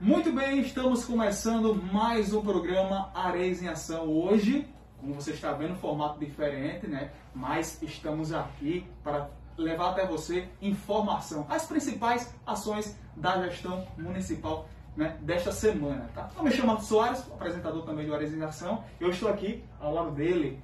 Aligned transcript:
Muito 0.00 0.30
bem, 0.30 0.60
estamos 0.60 1.04
começando 1.04 1.74
mais 1.74 2.32
um 2.32 2.40
programa 2.40 3.10
Areis 3.12 3.60
em 3.60 3.66
Ação. 3.66 4.06
Hoje, 4.06 4.64
como 5.00 5.12
você 5.12 5.32
está 5.32 5.50
vendo, 5.50 5.74
formato 5.74 6.20
diferente, 6.20 6.86
né? 6.86 7.10
Mas 7.34 7.82
estamos 7.82 8.32
aqui 8.32 8.86
para 9.02 9.28
levar 9.56 9.90
até 9.90 10.06
você 10.06 10.48
informação, 10.62 11.44
as 11.50 11.66
principais 11.66 12.32
ações 12.46 12.96
da 13.16 13.42
gestão 13.42 13.88
municipal 13.98 14.68
né, 14.96 15.16
desta 15.20 15.50
semana. 15.50 16.08
Tá? 16.14 16.30
Eu 16.36 16.44
me 16.44 16.52
chamo 16.52 16.70
Arthur 16.70 16.84
Soares, 16.84 17.20
apresentador 17.32 17.84
também 17.84 18.06
do 18.06 18.14
Areis 18.14 18.32
em 18.32 18.40
Ação. 18.40 18.84
Eu 19.00 19.10
estou 19.10 19.28
aqui 19.28 19.64
ao 19.80 19.92
lado 19.92 20.12
dele, 20.12 20.62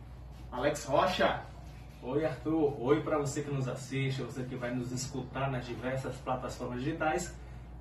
Alex 0.52 0.84
Rocha. 0.84 1.42
Oi, 2.00 2.24
Arthur. 2.24 2.80
Oi 2.80 3.02
para 3.02 3.18
você 3.18 3.42
que 3.42 3.50
nos 3.50 3.66
assiste, 3.66 4.22
você 4.22 4.44
que 4.44 4.54
vai 4.54 4.72
nos 4.72 4.92
escutar 4.92 5.50
nas 5.50 5.66
diversas 5.66 6.14
plataformas 6.18 6.78
digitais. 6.84 7.34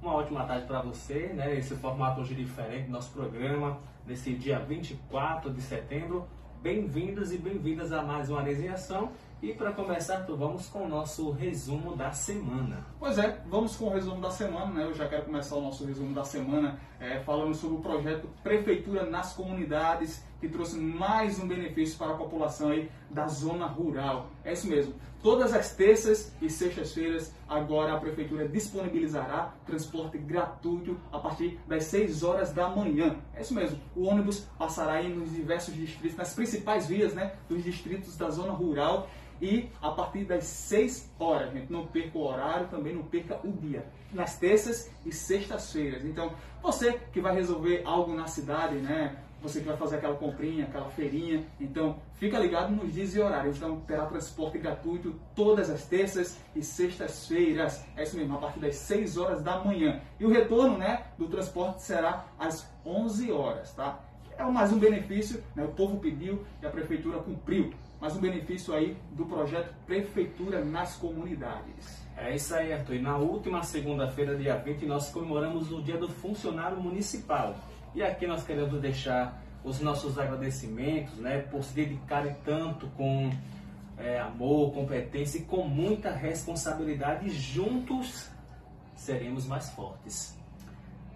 Uma 0.03 0.15
ótima 0.15 0.43
tarde 0.43 0.67
para 0.67 0.81
você, 0.81 1.31
né? 1.33 1.57
Esse 1.57 1.75
formato 1.75 2.19
hoje 2.19 2.35
diferente 2.35 2.87
do 2.87 2.91
nosso 2.91 3.09
programa, 3.13 3.79
nesse 4.05 4.33
dia 4.33 4.59
24 4.59 5.49
de 5.49 5.61
setembro. 5.61 6.27
Bem-vindos 6.61 7.31
e 7.31 7.37
bem-vindas 7.37 7.93
a 7.93 8.01
mais 8.01 8.29
uma 8.29 8.41
Arezinhação. 8.41 9.13
E 9.41 9.53
para 9.53 9.71
começar, 9.71 10.25
vamos 10.27 10.67
com 10.67 10.79
o 10.79 10.89
nosso 10.89 11.31
resumo 11.31 11.95
da 11.95 12.11
semana. 12.11 12.85
Pois 12.99 13.17
é, 13.17 13.41
vamos 13.47 13.77
com 13.77 13.85
o 13.85 13.89
resumo 13.91 14.19
da 14.19 14.29
semana, 14.29 14.73
né? 14.73 14.83
Eu 14.83 14.93
já 14.93 15.07
quero 15.07 15.23
começar 15.23 15.55
o 15.55 15.61
nosso 15.61 15.85
resumo 15.85 16.13
da 16.13 16.25
semana 16.25 16.77
é, 16.99 17.21
falando 17.21 17.55
sobre 17.55 17.77
o 17.77 17.79
projeto 17.79 18.27
Prefeitura 18.43 19.05
nas 19.05 19.31
Comunidades, 19.31 20.21
que 20.43 20.49
trouxe 20.49 20.77
mais 20.77 21.39
um 21.39 21.47
benefício 21.47 21.97
para 21.97 22.11
a 22.11 22.17
população 22.17 22.69
aí 22.69 22.91
da 23.09 23.27
zona 23.27 23.65
rural. 23.65 24.29
É 24.43 24.51
isso 24.51 24.67
mesmo. 24.67 24.93
Todas 25.21 25.53
as 25.53 25.73
terças 25.73 26.33
e 26.41 26.49
sextas-feiras, 26.49 27.33
agora 27.47 27.93
a 27.93 27.97
Prefeitura 27.97 28.45
disponibilizará 28.45 29.53
transporte 29.65 30.17
gratuito 30.17 30.99
a 31.13 31.17
partir 31.17 31.57
das 31.65 31.85
6 31.85 32.23
horas 32.23 32.51
da 32.51 32.67
manhã. 32.67 33.15
É 33.33 33.39
isso 33.39 33.53
mesmo. 33.53 33.79
O 33.95 34.03
ônibus 34.03 34.41
passará 34.59 34.95
aí 34.95 35.07
nos 35.07 35.31
diversos 35.31 35.73
distritos, 35.73 36.17
nas 36.17 36.33
principais 36.33 36.87
vias 36.87 37.13
né, 37.13 37.35
dos 37.47 37.63
distritos 37.63 38.17
da 38.17 38.29
zona 38.29 38.51
rural 38.51 39.07
e 39.41 39.69
a 39.81 39.91
partir 39.91 40.25
das 40.25 40.43
6 40.43 41.09
horas, 41.17 41.53
gente. 41.53 41.71
Não 41.71 41.87
perca 41.87 42.17
o 42.17 42.27
horário, 42.27 42.67
também 42.67 42.93
não 42.93 43.03
perca 43.03 43.39
o 43.45 43.51
dia. 43.53 43.85
Nas 44.11 44.37
terças 44.37 44.91
e 45.05 45.11
sextas-feiras. 45.13 46.03
Então, 46.03 46.33
você 46.61 46.99
que 47.13 47.21
vai 47.21 47.33
resolver 47.33 47.81
algo 47.85 48.13
na 48.13 48.27
cidade, 48.27 48.75
né? 48.75 49.17
Você 49.43 49.59
que 49.59 49.67
vai 49.67 49.75
fazer 49.75 49.97
aquela 49.97 50.15
comprinha, 50.15 50.63
aquela 50.63 50.89
feirinha. 50.89 51.45
Então, 51.59 51.97
fica 52.13 52.39
ligado 52.39 52.71
nos 52.71 52.93
dias 52.93 53.13
e 53.13 53.19
horários. 53.19 53.57
Então, 53.57 53.81
terá 53.81 54.05
transporte 54.05 54.57
gratuito 54.57 55.13
todas 55.35 55.69
as 55.69 55.85
terças 55.85 56.39
e 56.55 56.63
sextas-feiras. 56.63 57.85
É 57.97 58.03
isso 58.03 58.15
mesmo, 58.15 58.35
a 58.35 58.39
partir 58.39 58.59
das 58.59 58.75
6 58.77 59.17
horas 59.17 59.43
da 59.43 59.59
manhã. 59.59 60.01
E 60.17 60.25
o 60.25 60.29
retorno 60.29 60.77
né, 60.77 61.03
do 61.17 61.27
transporte 61.27 61.83
será 61.83 62.25
às 62.39 62.65
11 62.85 63.31
horas, 63.33 63.73
tá? 63.73 63.99
É 64.37 64.43
mais 64.45 64.71
um 64.71 64.79
benefício, 64.79 65.43
né? 65.55 65.63
o 65.63 65.67
povo 65.69 65.99
pediu 65.99 66.43
e 66.61 66.65
a 66.65 66.69
prefeitura 66.69 67.19
cumpriu. 67.19 67.71
Mais 68.01 68.15
um 68.15 68.19
benefício 68.19 68.73
aí 68.73 68.97
do 69.11 69.25
projeto 69.25 69.73
Prefeitura 69.85 70.63
nas 70.63 70.95
Comunidades. 70.95 72.01
É 72.17 72.35
isso 72.35 72.53
aí, 72.55 72.73
Arthur. 72.73 72.95
E 72.95 73.01
na 73.01 73.17
última 73.17 73.61
segunda-feira, 73.63 74.35
dia 74.35 74.55
20, 74.55 74.85
nós 74.85 75.09
comemoramos 75.09 75.71
o 75.71 75.81
Dia 75.81 75.97
do 75.97 76.09
Funcionário 76.09 76.79
Municipal. 76.81 77.55
E 77.95 78.01
aqui 78.01 78.25
nós 78.25 78.43
queremos 78.43 78.81
deixar 78.81 79.41
os 79.63 79.79
nossos 79.79 80.17
agradecimentos, 80.17 81.15
né, 81.19 81.39
por 81.39 81.63
se 81.63 81.73
dedicarem 81.73 82.35
tanto 82.43 82.87
com 82.97 83.31
é, 83.97 84.19
amor, 84.19 84.73
competência 84.73 85.37
e 85.37 85.41
com 85.43 85.63
muita 85.63 86.11
responsabilidade. 86.11 87.29
Juntos 87.29 88.29
seremos 88.95 89.45
mais 89.45 89.69
fortes 89.69 90.37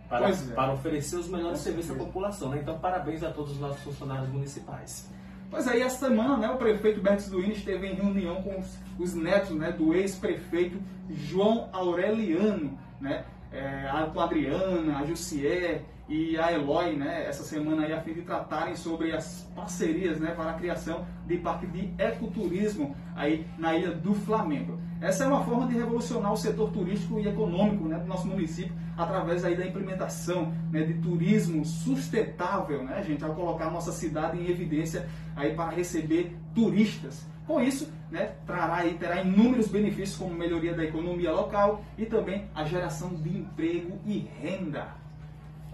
para, 0.08 0.30
é. 0.30 0.34
para 0.56 0.73
oferecer 0.73 1.17
os 1.17 1.28
melhores 1.28 1.59
serviços 1.59 1.92
à 1.92 1.95
população. 1.95 2.50
Né? 2.50 2.59
Então, 2.61 2.80
parabéns 2.80 3.23
a 3.23 3.31
todos 3.31 3.53
os 3.53 3.59
nossos 3.59 3.81
funcionários 3.81 4.30
municipais. 4.30 5.09
Pois 5.50 5.67
aí, 5.67 5.81
essa 5.81 6.08
semana, 6.08 6.38
né, 6.38 6.50
o 6.50 6.58
prefeito 6.58 7.02
Bertis 7.02 7.30
Duín 7.30 7.52
esteve 7.52 7.88
em 7.88 7.96
reunião 7.96 8.41
com 8.44 8.59
os, 8.59 8.78
os 9.00 9.13
netos 9.13 9.52
né, 9.52 9.72
do 9.72 9.94
ex-prefeito 9.94 10.78
João 11.09 11.69
Aureliano, 11.72 12.78
né, 13.00 13.25
é, 13.52 13.90
com 14.13 14.19
a 14.19 14.25
Adriana, 14.25 15.00
a 15.00 15.06
Jussier 15.06 15.85
e 16.09 16.38
a 16.38 16.53
Eloy, 16.53 16.95
né, 16.95 17.25
essa 17.28 17.44
semana 17.44 17.84
aí, 17.84 17.91
a 17.91 18.01
fim 18.01 18.13
de 18.13 18.22
tratarem 18.22 18.75
sobre 18.75 19.12
as 19.12 19.45
parcerias 19.53 20.19
né, 20.19 20.31
para 20.31 20.51
a 20.51 20.53
criação 20.53 21.06
de 21.25 21.38
parque 21.38 21.68
de 21.68 21.94
ecoturismo 21.97 22.95
aí 23.13 23.45
na 23.57 23.75
ilha 23.75 23.91
do 23.91 24.13
Flamengo. 24.13 24.79
Essa 25.01 25.25
é 25.25 25.28
uma 25.28 25.44
forma 25.44 25.67
de 25.67 25.75
revolucionar 25.75 26.31
o 26.31 26.38
setor 26.38 26.72
turístico 26.72 27.19
e 27.19 27.28
econômico 27.28 27.85
né, 27.85 28.00
do 28.00 28.07
nosso 28.07 28.25
município 28.25 28.73
através 28.96 29.44
aí 29.44 29.56
da 29.56 29.66
implementação 29.66 30.53
né, 30.72 30.84
de 30.84 30.96
turismo 30.96 31.63
sustentável, 31.66 32.84
né, 32.84 33.03
gente, 33.03 33.23
ao 33.23 33.35
colocar 33.35 33.69
nossa 33.69 33.91
cidade 33.91 34.38
em 34.40 34.50
evidência 34.50 35.07
aí 35.35 35.53
para 35.53 35.72
receber 35.72 36.35
turistas. 36.56 37.28
Com 37.46 37.62
isso, 37.62 37.91
né, 38.09 38.34
trará 38.46 38.85
e 38.85 38.94
terá 38.96 39.22
inúmeros 39.22 39.67
benefícios 39.67 40.17
como 40.17 40.34
melhoria 40.34 40.73
da 40.73 40.84
economia 40.84 41.31
local 41.31 41.81
e 41.97 42.06
também 42.06 42.46
a 42.56 42.63
geração 42.63 43.13
de 43.13 43.38
emprego 43.38 44.00
e 44.06 44.19
renda. 44.41 45.06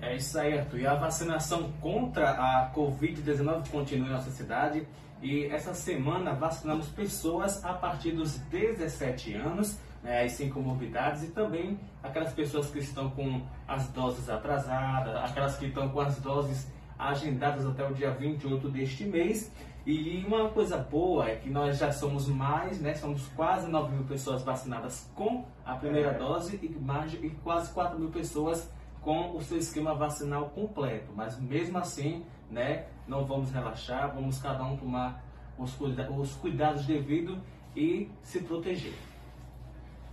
É 0.06 0.18
isso 0.18 0.38
aí, 0.38 0.60
Arthur. 0.60 0.80
E 0.80 0.86
a 0.86 0.96
vacinação 0.96 1.72
contra 1.80 2.32
a 2.32 2.70
Covid-19 2.76 3.70
continua 3.70 4.08
em 4.10 4.12
nossa 4.12 4.30
cidade. 4.32 4.86
E 5.22 5.46
essa 5.46 5.74
semana 5.74 6.34
vacinamos 6.34 6.90
pessoas 6.90 7.64
a 7.64 7.74
partir 7.74 8.12
dos 8.12 8.38
17 8.38 9.34
anos, 9.36 9.80
né, 10.04 10.26
as 10.26 10.34
sem 10.34 10.50
comorbidades, 10.50 11.24
e 11.24 11.28
também 11.28 11.80
aquelas 12.04 12.34
pessoas 12.34 12.70
que 12.70 12.80
estão 12.80 13.10
com 13.12 13.42
as 13.66 13.88
doses 13.88 14.30
atrasadas, 14.30 15.16
aquelas 15.16 15.56
que 15.56 15.68
estão 15.68 15.88
com 15.88 16.02
as 16.02 16.20
doses 16.20 16.70
agendadas 17.00 17.66
até 17.66 17.88
o 17.88 17.94
dia 17.94 18.12
28 18.12 18.70
deste 18.70 19.06
mês. 19.06 19.50
E 19.86 20.22
uma 20.28 20.50
coisa 20.50 20.78
boa 20.78 21.30
é 21.30 21.38
que 21.38 21.50
nós 21.50 21.78
já 21.78 21.94
somos 21.94 22.28
mais, 22.28 22.82
né? 22.82 22.94
Somos 22.96 23.26
quase 23.38 23.70
9 23.70 23.96
mil 23.96 24.04
pessoas 24.04 24.44
vacinadas 24.44 25.10
com 25.16 25.46
a 25.66 25.76
primeira 25.76 26.12
é. 26.12 26.18
dose 26.18 26.60
e, 26.62 26.70
mais, 26.78 27.14
e 27.14 27.30
quase 27.42 27.72
4 27.74 27.98
mil 27.98 28.10
pessoas 28.10 28.70
com 29.04 29.36
o 29.36 29.42
seu 29.42 29.58
esquema 29.58 29.94
vacinal 29.94 30.50
completo. 30.50 31.12
Mas 31.16 31.40
mesmo 31.40 31.78
assim, 31.78 32.26
né, 32.50 32.88
não 33.08 33.26
vamos 33.26 33.52
relaxar, 33.52 34.14
vamos 34.14 34.40
cada 34.40 34.64
um 34.64 34.78
tomar 34.78 35.24
os, 35.58 35.74
cuida 35.74 36.10
os 36.12 36.34
cuidados 36.36 36.86
devidos 36.86 37.38
e 37.76 38.10
se 38.24 38.40
proteger. 38.42 38.94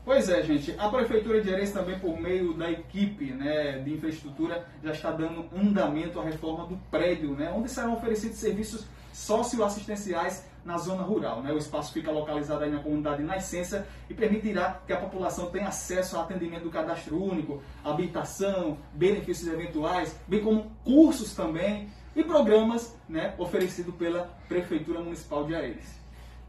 Pois 0.04 0.28
é, 0.28 0.42
gente. 0.42 0.74
A 0.78 0.88
Prefeitura 0.88 1.40
de 1.40 1.52
Ares 1.52 1.72
também, 1.72 1.98
por 1.98 2.18
meio 2.18 2.54
da 2.54 2.70
equipe 2.70 3.26
né, 3.26 3.78
de 3.78 3.92
infraestrutura, 3.92 4.66
já 4.82 4.92
está 4.92 5.10
dando 5.10 5.46
andamento 5.54 6.18
à 6.18 6.24
reforma 6.24 6.66
do 6.66 6.76
prédio, 6.90 7.34
né, 7.34 7.52
onde 7.54 7.68
serão 7.70 7.94
oferecidos 7.94 8.38
serviços 8.38 8.86
socioassistenciais 9.12 10.48
na 10.64 10.78
zona 10.78 11.02
rural. 11.02 11.42
Né? 11.42 11.52
O 11.52 11.58
espaço 11.58 11.92
fica 11.92 12.10
localizado 12.10 12.64
aí 12.64 12.70
na 12.70 12.82
comunidade 12.82 13.22
Nascença 13.22 13.86
e 14.08 14.14
permitirá 14.14 14.80
que 14.86 14.92
a 14.92 14.96
população 14.96 15.50
tenha 15.50 15.68
acesso 15.68 16.16
ao 16.16 16.22
atendimento 16.22 16.64
do 16.64 16.70
cadastro 16.70 17.22
único, 17.22 17.62
habitação, 17.84 18.78
benefícios 18.92 19.48
eventuais, 19.48 20.18
bem 20.26 20.42
como 20.42 20.70
cursos 20.84 21.34
também 21.34 21.88
e 22.14 22.22
programas 22.22 22.96
né, 23.08 23.34
oferecidos 23.38 23.94
pela 23.94 24.30
Prefeitura 24.48 25.00
Municipal 25.00 25.46
de 25.46 25.54
Areia. 25.54 26.00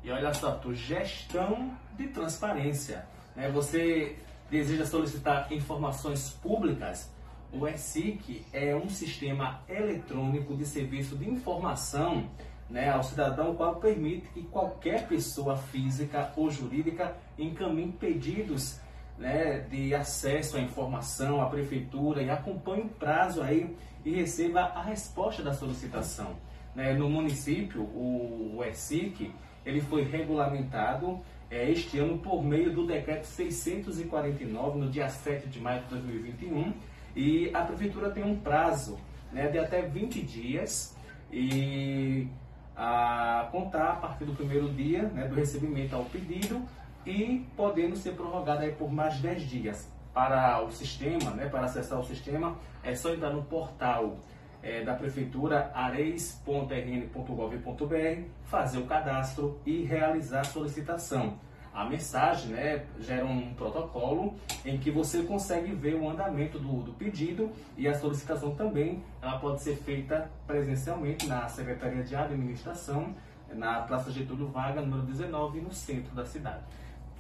E 0.04 0.10
olha 0.10 0.34
só, 0.34 0.52
tu, 0.52 0.74
gestão 0.74 1.72
de 1.96 2.08
transparência. 2.08 3.06
Né? 3.36 3.50
Você 3.50 4.16
deseja 4.50 4.86
solicitar 4.86 5.52
informações 5.52 6.30
públicas? 6.30 7.12
O 7.54 7.68
ESIC 7.68 8.46
é 8.54 8.76
um 8.76 8.90
sistema 8.90 9.62
eletrônico 9.68 10.56
de 10.56 10.66
serviço 10.66 11.18
de 11.18 11.30
informação 11.30 12.30
né, 12.70 12.90
ao 12.90 13.04
cidadão, 13.04 13.54
qual 13.56 13.76
permite 13.76 14.28
que 14.30 14.44
qualquer 14.44 15.08
pessoa 15.08 15.58
física 15.58 16.32
ou 16.38 16.50
jurídica 16.50 17.16
encaminhe 17.38 17.92
pedidos 17.92 18.80
né, 19.18 19.60
de 19.70 19.94
acesso 19.94 20.56
à 20.56 20.62
informação 20.62 21.42
à 21.42 21.48
prefeitura 21.48 22.24
e 22.24 22.30
acompanhe 22.30 22.84
o 22.84 22.90
prazo 22.90 23.42
aí 23.42 23.76
e 24.06 24.12
receba 24.12 24.62
a 24.62 24.82
resposta 24.82 25.44
da 25.44 25.54
solicitação. 25.54 26.38
Né, 26.74 26.94
no 26.94 27.10
município, 27.10 27.82
o, 27.82 28.56
o 28.58 28.64
ESIC, 28.64 29.34
ele 29.66 29.82
foi 29.82 30.04
regulamentado 30.04 31.20
é, 31.52 31.70
este 31.70 32.00
ano 32.00 32.18
por 32.18 32.42
meio 32.42 32.74
do 32.74 32.88
decreto 32.88 33.26
649, 33.26 34.80
no 34.80 34.90
dia 34.90 35.10
7 35.10 35.50
de 35.50 35.60
maio 35.60 35.82
de 35.84 35.90
2021, 35.90 36.74
e 37.14 37.52
a 37.54 37.62
prefeitura 37.64 38.10
tem 38.10 38.24
um 38.24 38.38
prazo 38.38 38.98
né, 39.34 39.50
de 39.50 39.60
até 39.60 39.82
20 39.82 40.22
dias 40.22 40.96
e 41.30 42.28
a 42.76 43.50
contar 43.52 43.90
a 43.90 43.96
partir 43.98 44.24
do 44.24 44.34
primeiro 44.34 44.70
dia 44.70 45.04
né, 45.04 45.28
do 45.28 45.36
recebimento 45.36 45.94
ao 45.94 46.06
pedido 46.06 46.62
e 47.06 47.46
podendo 47.58 47.98
ser 47.98 48.14
prorrogada 48.14 48.66
por 48.72 48.90
mais 48.90 49.20
10 49.20 49.44
dias. 49.44 49.92
Para 50.14 50.62
o 50.64 50.72
sistema, 50.72 51.32
né, 51.32 51.48
para 51.48 51.66
acessar 51.66 52.00
o 52.00 52.04
sistema, 52.04 52.58
é 52.84 52.96
só 52.96 53.14
entrar 53.14 53.30
no 53.30 53.44
portal 53.44 54.18
é, 54.64 54.84
da 54.84 54.94
Prefeitura, 54.94 55.72
areis.rn.gov.br, 55.74 58.22
fazer 58.46 58.78
o 58.80 58.86
cadastro 58.86 59.60
e 59.66 59.84
realizar 59.84 60.42
a 60.42 60.46
solicitação. 60.46 61.40
a 61.74 61.86
mensagem, 61.86 62.52
né, 62.52 62.84
gera 63.00 63.26
um 63.26 63.54
protocolo 63.54 64.36
em 64.66 64.78
que 64.78 64.92
você 64.92 65.24
consegue 65.24 65.74
ver 65.74 65.96
o 65.96 66.10
andamento 66.10 66.60
do, 66.60 66.84
do 66.84 66.92
pedido 66.92 67.50
e 67.78 67.88
a 67.88 67.94
solicitação 67.94 68.54
também 68.56 69.02
ela 69.22 69.40
pode 69.40 69.62
ser 69.62 69.78
feita 69.78 70.30
presencialmente 70.46 71.28
na 71.28 71.48
Secretaria 71.48 72.04
de 72.04 72.14
Administração, 72.14 73.16
na 73.54 73.82
Praça 73.82 74.12
Getúlio 74.12 74.48
Vargas, 74.48 74.86
número 74.86 75.04
19, 75.04 75.62
no 75.62 75.72
centro 75.72 76.14
da 76.14 76.26
cidade. 76.26 76.62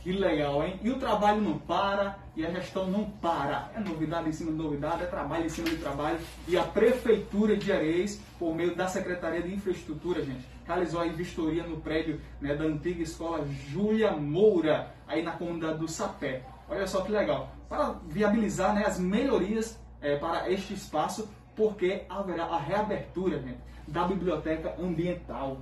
Que 0.01 0.11
legal, 0.11 0.63
hein? 0.63 0.79
E 0.81 0.89
o 0.89 0.97
trabalho 0.97 1.41
não 1.41 1.59
para 1.59 2.17
e 2.35 2.43
a 2.43 2.49
gestão 2.49 2.87
não 2.87 3.05
para. 3.05 3.69
É 3.75 3.79
novidade 3.79 4.29
em 4.29 4.31
cima 4.31 4.51
de 4.51 4.57
novidade, 4.57 5.03
é 5.03 5.05
trabalho 5.05 5.45
em 5.45 5.49
cima 5.49 5.69
de 5.69 5.77
trabalho. 5.77 6.17
E 6.47 6.57
a 6.57 6.63
Prefeitura 6.63 7.55
de 7.55 7.71
Areis, 7.71 8.19
por 8.39 8.55
meio 8.55 8.75
da 8.75 8.87
Secretaria 8.87 9.43
de 9.43 9.53
Infraestrutura, 9.53 10.25
gente, 10.25 10.43
realizou 10.65 11.01
a 11.01 11.05
vistoria 11.05 11.63
no 11.63 11.77
prédio 11.81 12.19
né, 12.39 12.55
da 12.55 12.63
antiga 12.63 13.03
escola 13.03 13.45
Júlia 13.69 14.11
Moura, 14.13 14.91
aí 15.07 15.21
na 15.21 15.33
comunidade 15.33 15.77
do 15.77 15.87
Sapé. 15.87 16.43
Olha 16.67 16.87
só 16.87 17.01
que 17.01 17.11
legal. 17.11 17.51
Para 17.69 17.99
viabilizar 18.07 18.73
né, 18.73 18.83
as 18.83 18.99
melhorias 18.99 19.79
é, 20.01 20.15
para 20.15 20.49
este 20.49 20.73
espaço, 20.73 21.29
porque 21.55 22.05
haverá 22.09 22.45
a 22.45 22.57
reabertura 22.57 23.39
gente, 23.39 23.59
da 23.87 24.07
biblioteca 24.07 24.75
ambiental. 24.79 25.59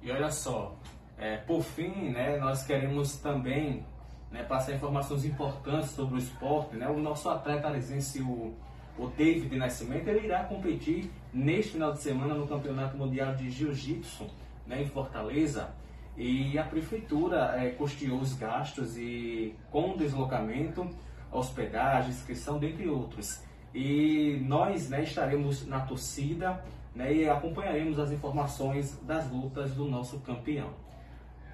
E 0.00 0.10
olha 0.10 0.30
só, 0.30 0.74
é, 1.18 1.38
por 1.38 1.62
fim, 1.62 2.10
né, 2.10 2.36
nós 2.38 2.64
queremos 2.64 3.16
também 3.16 3.84
né, 4.30 4.42
passar 4.42 4.74
informações 4.74 5.24
importantes 5.24 5.90
sobre 5.90 6.16
o 6.16 6.18
esporte. 6.18 6.76
Né? 6.76 6.88
O 6.88 6.98
nosso 6.98 7.28
atleta 7.28 7.68
aresense, 7.68 8.20
o, 8.20 8.54
o 8.98 9.06
David 9.08 9.54
Nascimento, 9.56 10.08
ele 10.08 10.26
irá 10.26 10.44
competir 10.44 11.10
neste 11.32 11.72
final 11.72 11.92
de 11.92 12.00
semana 12.00 12.34
no 12.34 12.46
Campeonato 12.46 12.96
Mundial 12.96 13.34
de 13.34 13.50
Jiu-Jitsu 13.50 14.26
né, 14.66 14.82
em 14.82 14.86
Fortaleza. 14.86 15.70
E 16.16 16.58
a 16.58 16.64
prefeitura 16.64 17.54
é, 17.56 17.70
custeou 17.70 18.18
os 18.18 18.34
gastos 18.34 18.96
e 18.96 19.54
com 19.70 19.96
deslocamento, 19.96 20.88
hospedagem, 21.30 22.10
inscrição, 22.10 22.58
dentre 22.58 22.88
outros. 22.88 23.42
E 23.74 24.38
nós 24.46 24.88
né, 24.88 25.02
estaremos 25.02 25.66
na 25.66 25.80
torcida 25.80 26.62
né, 26.94 27.12
e 27.12 27.28
acompanharemos 27.28 27.98
as 27.98 28.10
informações 28.10 28.98
das 29.02 29.30
lutas 29.30 29.72
do 29.72 29.84
nosso 29.86 30.18
campeão. 30.20 30.85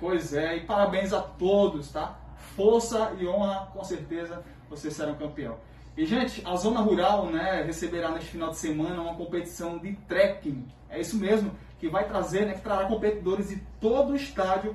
Pois 0.02 0.34
é, 0.34 0.56
e 0.56 0.60
parabéns 0.62 1.12
a 1.12 1.20
todos, 1.20 1.92
tá? 1.92 2.18
Força 2.56 3.12
e 3.20 3.24
honra, 3.24 3.70
com 3.72 3.84
certeza 3.84 4.42
vocês 4.68 4.94
serão 4.94 5.14
campeão. 5.14 5.58
E, 5.96 6.04
gente, 6.04 6.42
a 6.44 6.56
Zona 6.56 6.80
Rural 6.80 7.26
né, 7.26 7.62
receberá 7.62 8.10
neste 8.10 8.30
final 8.30 8.50
de 8.50 8.56
semana 8.56 9.00
uma 9.00 9.14
competição 9.14 9.78
de 9.78 9.92
trekking. 10.08 10.66
É 10.90 11.00
isso 11.00 11.16
mesmo, 11.16 11.52
que 11.78 11.88
vai 11.88 12.08
trazer, 12.08 12.46
né, 12.46 12.54
que 12.54 12.62
trará 12.62 12.86
competidores 12.86 13.50
de 13.50 13.62
todo 13.80 14.10
o 14.10 14.16
estádio, 14.16 14.74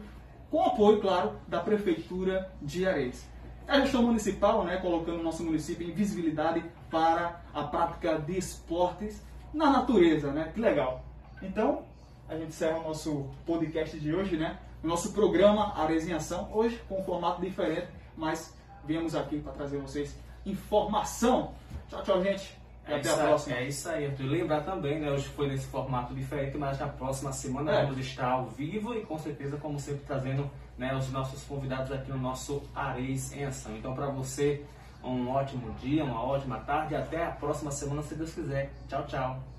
com 0.50 0.64
apoio, 0.64 1.02
claro, 1.02 1.34
da 1.46 1.60
Prefeitura 1.60 2.50
de 2.62 2.88
Areis. 2.88 3.30
A 3.68 3.82
gestão 3.82 4.04
municipal, 4.04 4.64
né, 4.64 4.78
colocando 4.78 5.20
o 5.20 5.24
nosso 5.24 5.44
município 5.44 5.86
em 5.86 5.92
visibilidade 5.92 6.64
para 6.90 7.42
a 7.54 7.66
prática 7.66 8.18
de 8.18 8.38
esportes 8.38 9.22
na 9.54 9.72
natureza, 9.72 10.32
né? 10.32 10.54
Que 10.54 10.62
legal. 10.62 11.04
Então, 11.42 11.84
a 12.30 12.38
gente 12.38 12.48
encerra 12.48 12.80
o 12.80 12.84
nosso 12.84 13.28
podcast 13.46 14.00
de 14.00 14.16
hoje, 14.16 14.38
né? 14.38 14.58
Nosso 14.88 15.12
programa 15.12 15.74
Arezinha 15.76 16.16
Ação, 16.16 16.50
hoje 16.54 16.82
com 16.88 17.02
um 17.02 17.04
formato 17.04 17.42
diferente, 17.42 17.90
mas 18.16 18.56
viemos 18.86 19.16
aqui 19.16 19.38
para 19.38 19.52
trazer 19.52 19.78
vocês 19.80 20.16
informação. 20.46 21.54
Tchau, 21.90 22.04
tchau, 22.04 22.24
gente. 22.24 22.58
E 22.88 22.94
é 22.94 22.96
até 22.96 23.10
a 23.10 23.18
próxima. 23.18 23.58
É 23.58 23.68
isso 23.68 23.90
aí, 23.90 24.06
Arthur. 24.06 24.24
Lembrar 24.24 24.62
também, 24.62 24.98
né? 25.02 25.12
Hoje 25.12 25.28
foi 25.28 25.50
nesse 25.50 25.68
formato 25.68 26.16
diferente, 26.16 26.58
mas 26.58 26.80
na 26.80 26.88
próxima 26.88 27.34
semana 27.34 27.74
é. 27.74 27.82
vamos 27.84 28.00
estar 28.00 28.30
ao 28.30 28.46
vivo 28.46 28.96
e 28.96 29.06
com 29.06 29.18
certeza, 29.18 29.58
como 29.58 29.78
sempre, 29.78 30.06
trazendo 30.08 30.50
né, 30.78 30.96
os 30.96 31.12
nossos 31.12 31.44
convidados 31.44 31.92
aqui 31.92 32.10
no 32.10 32.18
nosso 32.18 32.64
Areis 32.74 33.34
em 33.34 33.44
Ação. 33.44 33.76
Então, 33.76 33.94
para 33.94 34.08
você, 34.08 34.64
um 35.04 35.28
ótimo 35.28 35.70
dia, 35.82 36.06
uma 36.06 36.24
ótima 36.24 36.60
tarde 36.60 36.94
e 36.94 36.96
até 36.96 37.26
a 37.26 37.32
próxima 37.32 37.72
semana, 37.72 38.02
se 38.04 38.16
Deus 38.16 38.34
quiser. 38.34 38.72
Tchau, 38.88 39.06
tchau. 39.06 39.57